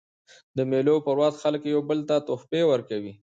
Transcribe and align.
د 0.57 0.59
مېلو 0.71 0.95
پر 1.05 1.15
وخت 1.21 1.37
خلک 1.43 1.61
یو 1.73 1.81
بل 1.89 1.99
ته 2.09 2.15
تحفې 2.27 2.61
ورکوي. 2.71 3.13